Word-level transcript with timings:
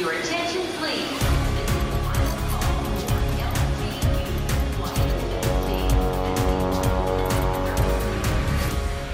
Your 0.00 0.12
attention, 0.12 0.62
please. 0.78 1.20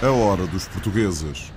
A 0.00 0.10
hora 0.12 0.46
dos 0.46 0.68
portugueses. 0.68 1.52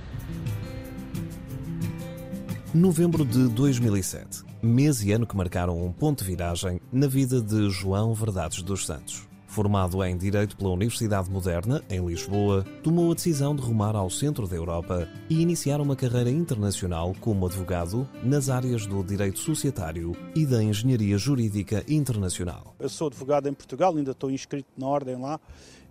Novembro 2.74 3.24
de 3.24 3.46
2007, 3.50 4.42
mês 4.60 5.04
e 5.04 5.12
ano 5.12 5.24
que 5.24 5.36
marcaram 5.36 5.80
um 5.80 5.92
ponto 5.92 6.24
de 6.24 6.30
viragem 6.30 6.80
na 6.92 7.06
vida 7.06 7.40
de 7.40 7.70
João 7.70 8.12
Verdades 8.12 8.62
dos 8.62 8.84
Santos. 8.84 9.29
Formado 9.50 10.04
em 10.04 10.16
Direito 10.16 10.56
pela 10.56 10.70
Universidade 10.70 11.28
Moderna, 11.28 11.82
em 11.90 12.06
Lisboa, 12.06 12.64
tomou 12.84 13.10
a 13.10 13.14
decisão 13.16 13.52
de 13.52 13.60
rumar 13.60 13.96
ao 13.96 14.08
centro 14.08 14.46
da 14.46 14.54
Europa 14.54 15.08
e 15.28 15.42
iniciar 15.42 15.80
uma 15.80 15.96
carreira 15.96 16.30
internacional 16.30 17.16
como 17.20 17.46
advogado 17.46 18.08
nas 18.22 18.48
áreas 18.48 18.86
do 18.86 19.02
direito 19.02 19.40
societário 19.40 20.16
e 20.36 20.46
da 20.46 20.62
engenharia 20.62 21.18
jurídica 21.18 21.84
internacional. 21.88 22.76
Eu 22.78 22.88
sou 22.88 23.08
advogado 23.08 23.48
em 23.48 23.52
Portugal, 23.52 23.96
ainda 23.96 24.12
estou 24.12 24.30
inscrito 24.30 24.68
na 24.78 24.86
ordem 24.86 25.16
lá, 25.16 25.40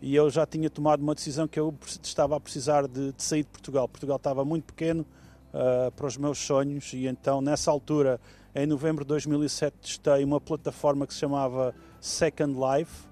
e 0.01 0.15
eu 0.15 0.29
já 0.29 0.45
tinha 0.45 0.69
tomado 0.69 1.01
uma 1.01 1.13
decisão 1.13 1.45
que 1.45 1.59
eu 1.59 1.75
estava 2.01 2.37
a 2.37 2.39
precisar 2.39 2.87
de, 2.87 3.11
de 3.11 3.21
sair 3.21 3.43
de 3.43 3.49
Portugal. 3.49 3.89
Portugal 3.89 4.15
estava 4.15 4.45
muito 4.45 4.67
pequeno 4.67 5.05
uh, 5.53 5.91
para 5.91 6.07
os 6.07 6.15
meus 6.15 6.37
sonhos, 6.37 6.93
e 6.93 7.07
então, 7.07 7.41
nessa 7.41 7.69
altura, 7.69 8.21
em 8.55 8.65
novembro 8.65 9.03
de 9.03 9.09
2007, 9.09 9.75
testei 9.81 10.23
uma 10.23 10.39
plataforma 10.39 11.05
que 11.05 11.13
se 11.13 11.19
chamava 11.19 11.75
Second 11.99 12.53
Life 12.57 13.09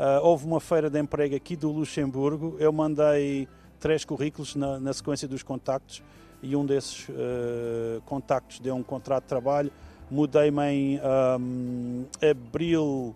Uh, 0.00 0.24
houve 0.24 0.46
uma 0.46 0.60
feira 0.60 0.88
de 0.88 0.98
emprego 0.98 1.36
aqui 1.36 1.54
do 1.54 1.70
Luxemburgo, 1.70 2.56
eu 2.58 2.72
mandei 2.72 3.46
três 3.78 4.02
currículos 4.02 4.56
na, 4.56 4.80
na 4.80 4.94
sequência 4.94 5.28
dos 5.28 5.42
contactos 5.42 6.02
e 6.42 6.56
um 6.56 6.64
desses 6.64 7.06
uh, 7.10 8.00
contactos 8.06 8.60
deu 8.60 8.74
um 8.74 8.82
contrato 8.82 9.24
de 9.24 9.28
trabalho. 9.28 9.70
Mudei-me 10.10 10.62
em 10.62 11.00
um, 11.38 12.06
abril 12.30 13.14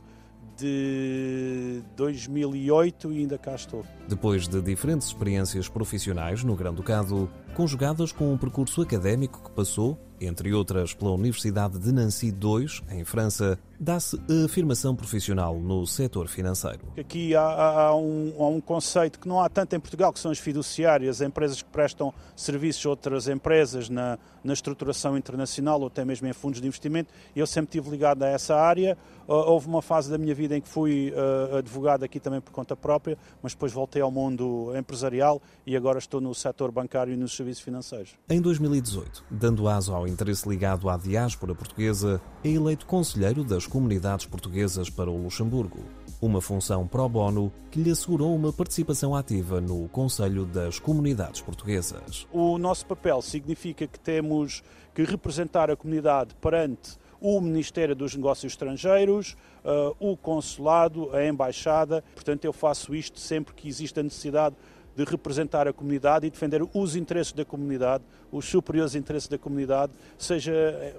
de 0.59 1.81
2008 1.97 3.13
e 3.15 3.19
ainda 3.21 3.39
cá 3.39 3.55
estou. 3.55 3.83
Depois 4.07 4.47
de 4.47 4.61
diferentes 4.61 5.07
experiências 5.07 5.71
profissionais 5.71 6.45
no 6.45 6.55
Grão-Ducado, 6.55 7.31
conjugadas 7.55 8.11
com 8.11 8.33
um 8.33 8.37
percurso 8.37 8.83
académico 8.83 9.43
que 9.45 9.51
passou, 9.51 9.97
entre 10.21 10.53
outras, 10.53 10.93
pela 10.93 11.13
Universidade 11.13 11.79
de 11.79 11.93
Nancy 11.93 12.29
II, 12.29 12.67
em 12.91 13.05
França, 13.05 13.59
dá-se 13.79 14.17
a 14.17 14.45
afirmação 14.45 14.95
profissional 14.95 15.59
no 15.59 15.87
setor 15.87 16.29
financeiro. 16.29 16.81
Aqui 16.99 17.35
há, 17.35 17.43
há, 17.43 17.97
um, 17.97 18.33
há, 18.39 18.47
um, 18.47 18.61
conceito 18.61 19.19
que 19.19 19.29
não 19.29 19.41
há 19.41 19.49
tanto 19.49 19.75
em 19.77 19.81
Portugal, 19.81 20.13
que 20.13 20.19
são 20.19 20.31
as 20.31 20.39
fiduciárias, 20.39 21.21
empresas 21.21 21.63
que 21.63 21.69
prestam 21.69 22.13
serviços 22.37 22.85
a 22.87 22.91
outras 22.91 23.29
empresas 23.29 23.89
na, 23.89 24.19
na 24.43 24.53
estruturação 24.53 25.17
internacional 25.17 25.81
ou 25.81 25.89
até 25.89 26.05
mesmo 26.05 26.27
em 26.27 26.33
fundos 26.33 26.61
de 26.61 26.67
investimento. 26.67 27.13
Eu 27.35 27.47
sempre 27.47 27.77
estive 27.77 27.91
ligado 27.91 28.23
a 28.23 28.29
essa 28.29 28.55
área. 28.57 28.97
Houve 29.27 29.69
uma 29.69 29.83
fase 29.83 30.11
da 30.11 30.19
minha 30.19 30.35
vida 30.35 30.57
em 30.57 30.61
que 30.61 30.69
fui 30.69 31.13
uh, 31.13 31.57
advogado 31.57 32.05
aqui 32.05 32.21
também 32.21 32.41
por 32.41 32.53
conta 32.53 32.77
própria, 32.77 33.17
mas 33.43 33.53
depois 33.53 33.73
voltei 33.73 34.03
ao 34.03 34.11
mundo 34.11 34.73
empresarial 34.77 35.41
e 35.67 35.77
agora 35.77 35.99
estou 35.99 36.21
no 36.21 36.35
setor 36.35 36.71
bancário 36.71 37.13
e 37.13 37.17
nos 37.17 37.35
serviços 37.45 37.63
financeiros. 37.63 38.15
Em 38.29 38.41
2018, 38.41 39.25
dando 39.31 39.69
aso 39.69 39.95
ao 39.95 40.09
interesse 40.09 40.49
ligado 40.49 40.89
à 40.89 40.97
diáspora 40.97 41.55
portuguesa, 41.55 42.21
é 42.43 42.49
eleito 42.49 42.87
conselheiro 42.87 43.45
das 43.45 43.67
comunidades 43.67 44.25
portuguesas 44.25 44.89
para 44.89 45.11
o 45.11 45.23
Luxemburgo, 45.23 45.85
uma 46.23 46.41
função 46.41 46.87
pro 46.87 47.07
bono 47.07 47.53
que 47.71 47.83
lhe 47.83 47.91
assegurou 47.91 48.35
uma 48.35 48.53
participação 48.53 49.15
ativa 49.15 49.61
no 49.61 49.87
Conselho 49.91 50.47
das 50.47 50.79
Comunidades 50.79 51.43
Portuguesas. 51.43 52.27
O 52.33 52.57
nosso 52.57 52.87
papel 52.87 53.21
significa 53.21 53.87
que 53.87 54.01
temos 54.01 54.63
que 54.95 55.03
representar 55.03 55.71
a 55.71 55.77
comunidade 55.77 56.35
perante 56.41 56.97
o 57.21 57.41
Ministério 57.41 57.95
dos 57.95 58.15
Negócios 58.15 58.53
Estrangeiros, 58.53 59.37
uh, 59.65 59.97
o 59.99 60.17
Consulado, 60.17 61.11
a 61.15 61.27
Embaixada. 61.27 62.05
Portanto, 62.15 62.45
eu 62.45 62.53
faço 62.53 62.95
isto 62.95 63.19
sempre 63.19 63.55
que 63.55 63.67
existe 63.69 63.99
a 63.99 64.03
necessidade 64.03 64.55
de 64.97 65.05
representar 65.05 65.67
a 65.67 65.73
comunidade 65.73 66.27
e 66.27 66.31
defender 66.31 66.63
os 66.73 66.97
interesses 66.97 67.33
da 67.33 67.45
comunidade, 67.45 68.05
os 68.31 68.45
superiores 68.45 68.95
interesses 68.95 69.29
da 69.29 69.39
comunidade, 69.39 69.93
seja 70.17 70.53
eh, 70.53 70.97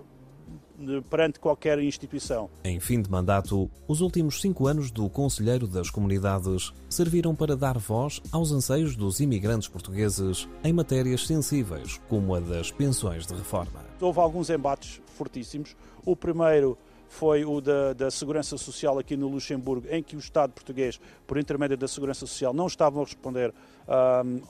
perante 1.10 1.40
qualquer 1.40 1.80
instituição. 1.80 2.50
Em 2.64 2.80
fim 2.80 3.02
de 3.02 3.10
mandato, 3.10 3.70
os 3.88 4.02
últimos 4.02 4.42
cinco 4.42 4.68
anos 4.68 4.92
do 4.92 5.10
Conselheiro 5.10 5.68
das 5.68 5.90
Comunidades 5.90 6.74
serviram 6.90 7.34
para 7.34 7.56
dar 7.56 7.78
voz 7.78 8.22
aos 8.32 8.52
anseios 8.52 8.96
dos 8.96 9.20
imigrantes 9.20 9.68
portugueses 9.68 10.48
em 10.64 10.74
matérias 10.74 11.26
sensíveis, 11.26 12.00
como 12.10 12.36
a 12.36 12.40
das 12.40 12.72
pensões 12.72 13.26
de 13.26 13.34
reforma. 13.34 13.86
Houve 14.00 14.20
alguns 14.20 14.50
embates 14.50 15.02
fortíssimos. 15.06 15.76
O 16.06 16.16
primeiro 16.16 16.78
foi 17.08 17.46
o 17.46 17.62
da, 17.62 17.94
da, 17.94 18.12
Segurança 18.12 18.58
Social 18.58 19.00
aqui 19.00 19.16
no 19.16 19.28
Luxemburgo, 19.28 19.88
em 19.90 20.04
que 20.04 20.16
o 20.16 20.20
Estado 20.20 20.52
português, 20.54 21.00
por 21.26 21.38
intermédio 21.38 21.78
da 21.78 21.88
Segurança 21.88 22.22
Social, 22.22 22.54
não 22.54 22.68
estavam 22.68 23.02
a 23.02 23.06
responder 23.06 23.54
um, 23.88 24.42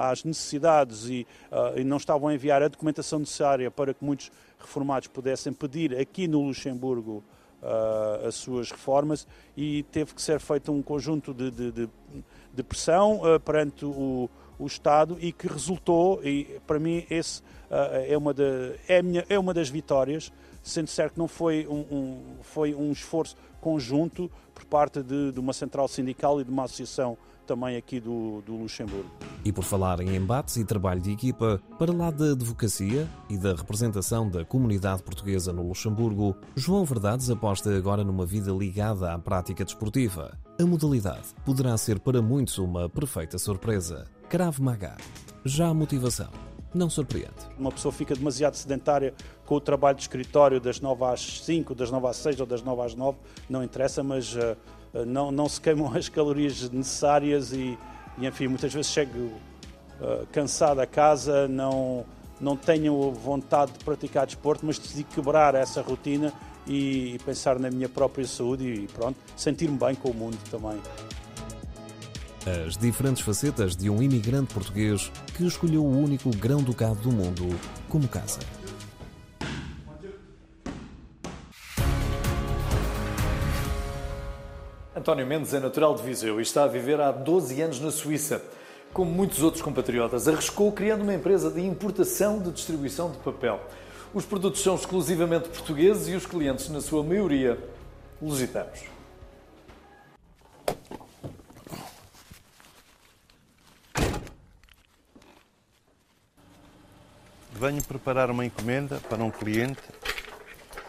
às 0.00 0.24
necessidades 0.24 1.08
e, 1.08 1.26
uh, 1.50 1.78
e, 1.78 1.84
não 1.84 1.96
estavam 1.96 2.28
a 2.28 2.34
enviar 2.34 2.62
a 2.62 2.68
documentação 2.68 3.18
necessária 3.18 3.70
para 3.70 3.92
que 3.92 4.04
muitos 4.04 4.30
reformados 4.58 5.08
pudessem 5.08 5.52
pedir 5.52 5.96
aqui 5.98 6.28
no 6.28 6.42
Luxemburgo 6.42 7.22
uh, 7.62 8.26
as 8.26 8.34
suas 8.36 8.70
reformas 8.70 9.26
e 9.56 9.82
teve 9.84 10.14
que 10.14 10.22
ser 10.22 10.40
feito 10.40 10.70
um 10.72 10.82
conjunto 10.82 11.34
de, 11.34 11.50
de, 11.50 11.72
de, 11.72 11.88
de 12.52 12.62
pressão 12.62 13.20
uh, 13.20 13.40
perante 13.40 13.84
o, 13.84 14.30
o, 14.58 14.66
Estado 14.66 15.16
e 15.20 15.32
que 15.32 15.46
resultou, 15.46 16.20
e 16.24 16.60
para 16.66 16.78
mim 16.78 17.04
esse 17.10 17.42
é, 17.70 18.16
uma 18.16 18.32
de, 18.32 18.74
é, 18.88 19.02
minha, 19.02 19.24
é 19.28 19.38
uma 19.38 19.52
das 19.52 19.68
vitórias, 19.68 20.32
sendo 20.62 20.88
certo 20.88 21.14
que 21.14 21.18
não 21.18 21.28
foi 21.28 21.66
um, 21.66 21.80
um, 21.94 22.22
foi 22.42 22.74
um 22.74 22.90
esforço 22.92 23.36
conjunto 23.60 24.30
por 24.54 24.64
parte 24.64 25.02
de, 25.02 25.32
de, 25.32 25.40
uma 25.40 25.52
central 25.52 25.88
sindical 25.88 26.40
e 26.40 26.44
de 26.44 26.50
uma 26.50 26.64
associação 26.64 27.16
também 27.46 27.76
aqui 27.76 28.00
do, 28.00 28.42
do, 28.42 28.56
Luxemburgo. 28.56 29.10
E 29.44 29.52
por 29.52 29.64
falar 29.64 30.00
em 30.00 30.16
embates 30.16 30.56
e 30.56 30.64
trabalho 30.64 31.00
de 31.00 31.12
equipa, 31.12 31.60
para 31.78 31.92
lá 31.92 32.10
da 32.10 32.32
advocacia 32.32 33.08
e 33.28 33.36
da 33.36 33.54
representação 33.54 34.28
da 34.28 34.44
comunidade 34.44 35.02
portuguesa 35.02 35.52
no 35.52 35.66
Luxemburgo, 35.66 36.34
João 36.56 36.84
Verdades 36.84 37.30
aposta 37.30 37.74
agora 37.76 38.02
numa 38.02 38.24
vida 38.24 38.50
ligada 38.50 39.12
à 39.12 39.18
prática 39.18 39.64
desportiva. 39.64 40.38
A 40.58 40.64
modalidade 40.64 41.34
poderá 41.44 41.76
ser 41.76 42.00
para 42.00 42.22
muitos 42.22 42.58
uma 42.58 42.88
perfeita 42.88 43.38
surpresa. 43.38 44.06
Crave 44.34 44.60
Maga. 44.60 44.96
Já 45.44 45.68
a 45.68 45.74
motivação 45.74 46.28
não 46.74 46.90
surpreende. 46.90 47.30
Uma 47.56 47.70
pessoa 47.70 47.92
fica 47.92 48.16
demasiado 48.16 48.56
sedentária 48.56 49.14
com 49.46 49.54
o 49.54 49.60
trabalho 49.60 49.94
de 49.96 50.02
escritório 50.02 50.60
das 50.60 50.80
9 50.80 51.04
às 51.04 51.42
5, 51.42 51.72
das 51.72 51.88
9 51.88 52.08
às 52.08 52.16
6 52.16 52.40
ou 52.40 52.46
das 52.46 52.60
9 52.60 52.82
às 52.82 52.96
9, 52.96 53.16
não 53.48 53.62
interessa, 53.62 54.02
mas 54.02 54.34
uh, 54.34 54.56
não, 55.06 55.30
não 55.30 55.48
se 55.48 55.60
queimam 55.60 55.94
as 55.96 56.08
calorias 56.08 56.68
necessárias 56.68 57.52
e, 57.52 57.78
e 58.18 58.26
enfim, 58.26 58.48
muitas 58.48 58.74
vezes 58.74 58.90
chego 58.90 59.16
uh, 59.20 60.26
cansado 60.32 60.80
a 60.80 60.86
casa, 60.86 61.46
não, 61.46 62.04
não 62.40 62.56
tenho 62.56 63.12
vontade 63.12 63.70
de 63.70 63.84
praticar 63.84 64.26
desporto, 64.26 64.66
mas 64.66 64.80
decidi 64.80 65.04
quebrar 65.04 65.54
essa 65.54 65.80
rotina 65.80 66.32
e, 66.66 67.14
e 67.14 67.18
pensar 67.20 67.56
na 67.60 67.70
minha 67.70 67.88
própria 67.88 68.26
saúde 68.26 68.64
e 68.64 68.88
pronto, 68.88 69.16
sentir-me 69.36 69.78
bem 69.78 69.94
com 69.94 70.08
o 70.08 70.14
mundo 70.14 70.38
também 70.50 70.80
as 72.46 72.76
diferentes 72.76 73.22
facetas 73.22 73.74
de 73.74 73.88
um 73.88 74.02
imigrante 74.02 74.52
português 74.52 75.10
que 75.34 75.46
escolheu 75.46 75.82
o 75.82 75.98
único 75.98 76.30
grão-ducado 76.30 76.96
do 76.96 77.10
mundo 77.10 77.48
como 77.88 78.06
casa. 78.06 78.40
António 84.94 85.26
Mendes 85.26 85.52
é 85.52 85.60
natural 85.60 85.94
de 85.94 86.02
Viseu 86.02 86.38
e 86.38 86.42
está 86.42 86.64
a 86.64 86.68
viver 86.68 87.00
há 87.00 87.10
12 87.10 87.60
anos 87.60 87.80
na 87.80 87.90
Suíça. 87.90 88.42
Como 88.92 89.10
muitos 89.10 89.42
outros 89.42 89.62
compatriotas, 89.62 90.28
arriscou 90.28 90.70
criando 90.70 91.02
uma 91.02 91.14
empresa 91.14 91.50
de 91.50 91.60
importação 91.60 92.38
de 92.38 92.52
distribuição 92.52 93.10
de 93.10 93.18
papel. 93.18 93.60
Os 94.14 94.24
produtos 94.24 94.62
são 94.62 94.76
exclusivamente 94.76 95.48
portugueses 95.48 96.08
e 96.08 96.14
os 96.14 96.24
clientes, 96.24 96.68
na 96.68 96.80
sua 96.80 97.02
maioria, 97.02 97.58
lusitanos. 98.22 98.93
Venho 107.64 107.82
preparar 107.82 108.30
uma 108.30 108.44
encomenda 108.44 109.00
para 109.08 109.24
um 109.24 109.30
cliente. 109.30 109.80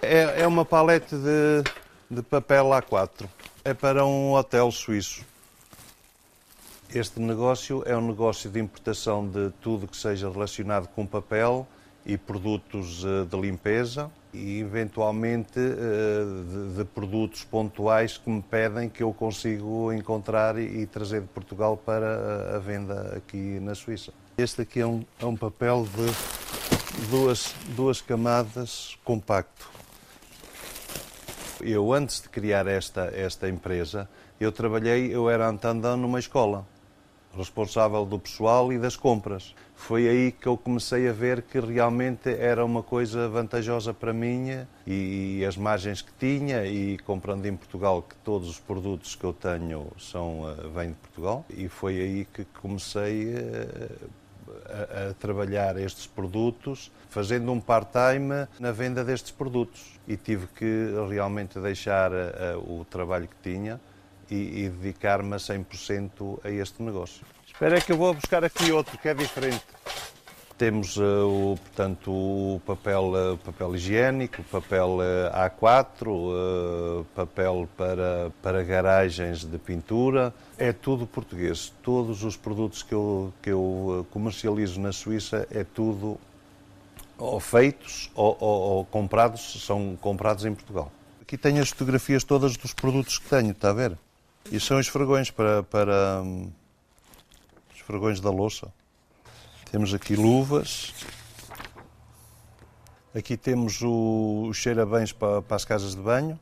É, 0.02 0.42
é 0.42 0.48
uma 0.48 0.66
palete 0.66 1.16
de, 1.16 1.64
de 2.12 2.22
papel 2.22 2.66
A4. 2.66 3.30
É 3.64 3.74
para 3.74 4.06
um 4.06 4.34
hotel 4.34 4.70
suíço. 4.72 5.24
Este 6.94 7.22
negócio 7.22 7.82
é 7.86 7.96
um 7.96 8.06
negócio 8.06 8.50
de 8.50 8.60
importação 8.60 9.26
de 9.26 9.52
tudo 9.62 9.88
que 9.88 9.96
seja 9.96 10.30
relacionado 10.30 10.90
com 10.90 11.06
papel 11.06 11.66
e 12.06 12.18
produtos 12.18 13.04
eh, 13.06 13.26
de 13.26 13.40
limpeza 13.40 14.12
e 14.34 14.60
eventualmente 14.60 15.58
eh, 15.58 16.78
de, 16.78 16.86
produtos 16.86 17.44
pontuais 17.44 18.18
que 18.18 18.30
me 18.30 18.42
pedem 18.42 18.90
que 18.90 19.02
eu 19.02 19.14
consigo 19.14 19.92
encontrar 19.94 20.60
e 20.60 20.86
trazer 20.86 21.22
de 21.22 21.28
Portugal 21.28 21.76
para 21.76 22.56
a 22.56 22.60
venda 22.60 23.14
aqui 23.16 23.60
na 23.62 23.74
Suíça. 23.74 24.14
Este 24.38 24.62
aqui 24.62 24.82
é 24.82 24.86
um, 24.86 25.04
é 25.20 25.26
um 25.26 25.36
papel 25.36 25.86
de 25.86 26.45
duas, 27.10 27.54
duas 27.76 28.02
camadas 28.02 28.98
compacto. 29.04 29.70
Eu, 31.62 31.94
antes 31.94 32.22
de 32.22 32.30
criar 32.30 32.68
esta, 32.68 33.12
esta 33.16 33.50
empresa, 33.50 34.10
eu 34.40 34.52
trabalhei, 34.52 35.14
eu 35.14 35.30
era 35.30 35.48
antandão 35.48 35.98
numa 35.98 36.20
escola, 36.20 36.66
responsável 37.36 38.06
do 38.06 38.20
pessoal 38.20 38.72
e 38.72 38.78
das 38.78 38.96
compras. 38.96 39.56
Foi 39.76 40.08
aí 40.08 40.32
que 40.32 40.48
eu 40.48 40.58
comecei 40.58 41.08
a 41.08 41.12
ver 41.12 41.42
que 41.42 41.60
realmente 41.60 42.30
era 42.30 42.64
uma 42.64 42.84
coisa 42.84 43.28
vantajosa 43.28 43.94
para 43.94 44.14
mim 44.14 44.66
e, 44.86 45.40
e 45.40 45.46
as 45.46 45.58
margens 45.58 46.02
que 46.02 46.12
tinha 46.20 46.66
e 46.66 46.98
comprando 47.00 47.46
em 47.46 47.56
Portugal 47.56 48.02
que 48.02 48.16
todos 48.18 48.50
os 48.50 48.60
produtos 48.60 49.16
que 49.16 49.24
eu 49.24 49.34
tenho 49.34 49.88
são 49.98 50.42
uh, 50.42 50.70
vêm 50.70 50.90
de 50.90 50.96
Portugal 50.96 51.46
e 51.50 51.68
foi 51.68 52.00
aí 52.00 52.26
que 52.26 52.46
comecei 52.62 53.34
uh, 53.34 54.10
a, 54.76 55.10
a, 55.10 55.14
trabalhar 55.14 55.78
estes 55.78 56.06
produtos, 56.06 56.92
fazendo 57.10 57.52
um 57.52 57.60
part-time 57.60 58.48
na 58.60 58.72
venda 58.72 59.04
destes 59.04 59.32
produtos. 59.32 60.00
E 60.08 60.18
tive 60.18 60.48
que 60.48 60.94
realmente 61.10 61.60
deixar 61.60 62.12
uh, 62.12 62.80
o 62.80 62.86
trabalho 62.86 63.28
que 63.28 63.50
tinha 63.50 63.80
e, 64.30 64.66
e 64.66 64.70
dedicar-me 64.70 65.34
a 65.34 65.38
100% 65.38 66.40
a 66.44 66.50
este 66.50 66.84
negócio. 66.84 67.26
Espera 67.46 67.80
que 67.80 67.92
eu 67.92 67.98
vou 67.98 68.14
buscar 68.14 68.44
aqui 68.44 68.72
outro 68.72 68.98
que 68.98 69.08
é 69.08 69.14
diferente. 69.14 69.64
Temos, 70.58 70.96
uh, 70.96 71.02
o, 71.28 71.58
portanto, 71.58 72.12
o 72.12 72.62
papel, 72.66 73.12
uh, 73.12 73.38
papel 73.40 73.76
higiênico, 73.76 74.42
papel 74.44 75.00
uh, 75.00 75.36
A4, 75.36 77.06
papel 77.14 77.68
para, 77.76 78.32
para 78.42 78.64
garagens 78.64 79.44
de 79.44 79.58
pintura. 79.58 80.34
É 80.58 80.72
tudo 80.72 81.06
português. 81.06 81.74
Todos 81.84 82.24
os 82.24 82.38
produtos 82.38 82.84
que 82.84 82.94
eu, 82.94 83.34
que 83.42 83.50
eu 83.50 84.08
comercializo 84.12 84.80
na 84.80 84.94
Suíça 84.94 85.46
é 85.52 85.66
tudo 85.66 86.18
ou 87.18 87.40
feitos 87.40 88.10
ou, 88.16 88.38
ou, 88.40 88.62
ou 88.62 88.86
comprados, 88.86 89.62
são 89.66 89.98
comprados 90.00 90.46
em 90.46 90.54
Portugal. 90.54 90.90
Aqui 91.22 91.38
tenho 91.38 91.62
as 91.62 91.70
fotografias 91.70 92.24
todas 92.24 92.56
dos 92.56 92.74
produtos 92.74 93.18
que 93.18 93.28
tenho, 93.28 93.52
está 93.52 93.72
a 93.72 93.74
ver? 93.74 93.98
E 94.52 94.60
são 94.60 94.80
os 94.80 94.90
para, 95.32 95.64
para 95.64 96.22
um, 96.22 96.52
os 97.74 97.82
fragões 97.82 98.22
da 98.22 98.30
louça. 98.30 98.72
Temos 99.76 99.94
aqui 99.94 100.16
luvas. 100.16 100.94
Aqui 103.14 103.36
temos 103.36 103.82
o, 103.82 104.48
os 104.50 104.56
cheirabens 104.56 105.12
para, 105.12 105.42
para 105.42 105.58
as 105.58 105.66
casas 105.66 105.94
de 105.94 106.02
banho. 106.02 106.40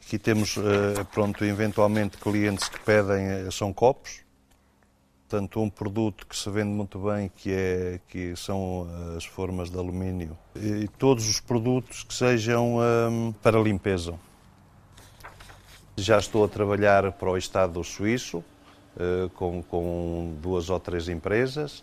Aqui 0.00 0.16
temos, 0.20 0.56
uh, 0.56 1.04
pronto, 1.10 1.44
eventualmente 1.44 2.16
clientes 2.16 2.68
que 2.68 2.78
pedem, 2.78 3.48
uh, 3.48 3.50
são 3.50 3.72
copos. 3.72 4.20
Portanto, 5.28 5.60
um 5.60 5.68
produto 5.68 6.24
que 6.24 6.36
se 6.36 6.48
vende 6.48 6.70
muito 6.70 7.00
bem, 7.00 7.28
que, 7.34 7.50
é, 7.52 8.00
que 8.06 8.36
são 8.36 8.86
as 9.16 9.24
formas 9.24 9.68
de 9.68 9.76
alumínio. 9.76 10.38
E 10.54 10.86
todos 10.96 11.28
os 11.28 11.40
produtos 11.40 12.04
que 12.04 12.14
sejam 12.14 12.76
um, 12.78 13.32
para 13.42 13.58
limpeza. 13.58 14.14
Já 15.96 16.18
estou 16.18 16.44
a 16.44 16.48
trabalhar 16.48 17.10
para 17.10 17.30
o 17.30 17.36
Estado 17.36 17.82
suíço, 17.82 18.44
com, 19.34 19.60
com 19.60 20.36
duas 20.40 20.70
ou 20.70 20.78
três 20.78 21.08
empresas 21.08 21.82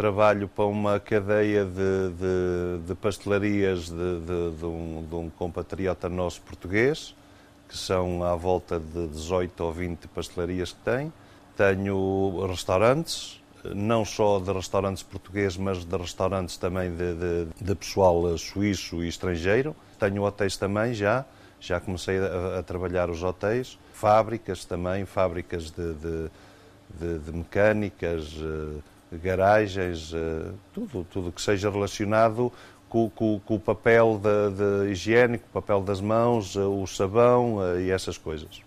trabalho 0.00 0.48
para 0.48 0.64
uma 0.64 0.98
cadeia 0.98 1.62
de, 1.62 1.72
de, 1.72 2.86
de 2.86 2.94
pastelarias 2.94 3.90
de, 3.90 4.64
um, 4.64 5.04
de, 5.06 5.14
um, 5.14 5.28
compatriota 5.28 6.08
nosso 6.08 6.40
português, 6.40 7.14
que 7.68 7.76
são 7.76 8.24
à 8.24 8.34
volta 8.34 8.80
de 8.80 9.08
18 9.08 9.62
ou 9.62 9.70
20 9.70 10.08
pastelarias 10.08 10.72
que 10.72 10.78
tem. 10.78 11.12
Tenho 11.54 12.46
restaurantes, 12.46 13.42
não 13.62 14.02
só 14.02 14.38
de 14.40 14.50
restaurantes 14.50 15.02
portugueses, 15.02 15.58
mas 15.58 15.84
de 15.84 15.96
restaurantes 15.98 16.56
também 16.56 16.90
de, 17.60 17.74
pessoal 17.74 18.38
suíço 18.38 19.04
e 19.04 19.08
estrangeiro. 19.08 19.76
Tenho 19.98 20.22
hotéis 20.22 20.56
também 20.56 20.94
já, 20.94 21.26
já 21.60 21.78
comecei 21.78 22.18
a, 22.18 22.60
a 22.60 22.62
trabalhar 22.62 23.10
os 23.10 23.22
hotéis. 23.22 23.78
Fábricas 23.92 24.64
também, 24.64 25.04
fábricas 25.04 25.70
de, 25.70 25.92
de 27.18 27.32
mecânicas, 27.32 28.34
eh, 28.40 28.80
garagens, 29.16 30.12
eh, 30.14 30.52
tudo, 30.72 31.04
tudo 31.04 31.32
que 31.32 31.42
seja 31.42 31.70
relacionado 31.70 32.52
com, 32.88 33.08
com, 33.10 33.40
com 33.40 33.54
o 33.54 33.60
papel 33.60 34.20
de, 34.22 34.84
de 34.84 34.92
higiênico, 34.92 35.46
o 35.48 35.52
papel 35.52 35.80
das 35.80 36.00
mãos, 36.00 36.56
eh, 36.56 36.60
o 36.60 36.86
sabão 36.86 37.58
eh, 37.62 37.82
e 37.82 37.90
essas 37.90 38.18
coisas. 38.18 38.62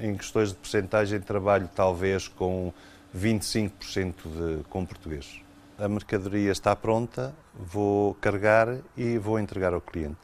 Em 0.00 0.16
questões 0.16 0.50
de 0.50 0.56
percentagem, 0.56 1.20
trabalho 1.20 1.68
talvez 1.74 2.28
com 2.28 2.72
25% 3.16 4.14
de, 4.24 4.64
com 4.64 4.84
português. 4.84 5.40
A 5.78 5.88
mercadoria 5.88 6.52
está 6.52 6.74
pronta, 6.76 7.34
vou 7.54 8.14
carregar 8.14 8.78
e 8.96 9.18
vou 9.18 9.38
entregar 9.38 9.72
ao 9.72 9.80
cliente. 9.80 10.18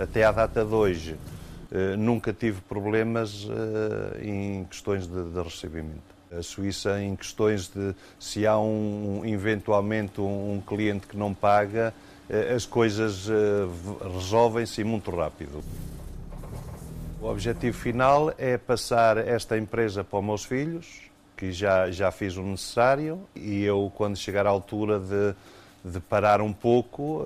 Até 0.00 0.24
à 0.24 0.32
data 0.32 0.64
de 0.64 0.74
hoje, 0.74 1.16
eh, 1.70 1.94
nunca 1.96 2.32
tive 2.32 2.60
problemas 2.62 3.46
eh, 3.48 4.26
em 4.26 4.64
questões 4.64 5.06
de, 5.06 5.22
de, 5.30 5.42
recebimento. 5.42 6.10
A 6.36 6.42
Suíça, 6.42 7.00
em 7.00 7.14
questões 7.14 7.68
de 7.68 7.94
se 8.18 8.46
há 8.46 8.58
um, 8.58 9.22
eventualmente 9.24 10.20
um, 10.20 10.62
cliente 10.66 11.06
que 11.06 11.16
não 11.16 11.34
paga, 11.34 11.92
eh, 12.28 12.54
as 12.54 12.64
coisas 12.64 13.28
resolvem-se 14.14 14.82
muito 14.82 15.10
rápido. 15.10 15.62
O 17.20 17.26
objetivo 17.26 17.76
final 17.76 18.32
é 18.38 18.56
passar 18.56 19.18
esta 19.18 19.58
empresa 19.58 20.02
para 20.02 20.18
os 20.18 20.24
meus 20.24 20.44
filhos, 20.44 21.02
que 21.36 21.52
já, 21.52 21.90
já 21.90 22.10
fiz 22.10 22.36
o 22.36 22.42
necessário, 22.42 23.20
e 23.36 23.62
eu, 23.62 23.92
quando 23.94 24.16
chegar 24.16 24.46
à 24.46 24.50
altura 24.50 24.98
de, 24.98 25.34
de 25.84 26.00
parar 26.00 26.40
um 26.40 26.52
pouco, 26.52 27.24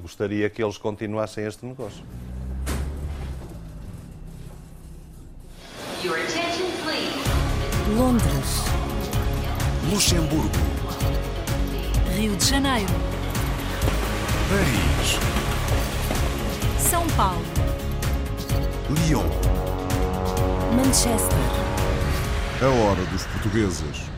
gostaria 0.00 0.50
que 0.50 0.62
eles 0.62 0.78
continuassem 0.78 1.46
este 1.46 1.64
negócio. 1.64 2.04
Londres. 7.96 8.64
Luxemburgo. 9.90 10.50
Rio 12.16 12.34
de 12.36 12.44
Janeiro. 12.44 12.92
Paris. 14.48 15.18
São 16.78 17.06
Paulo. 17.10 17.44
Lyon. 18.90 19.28
Manchester. 20.74 21.38
A 22.62 22.66
hora 22.66 23.04
dos 23.06 23.24
portugueses. 23.26 24.13